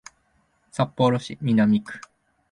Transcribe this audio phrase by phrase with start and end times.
[0.71, 2.01] 札幌市南区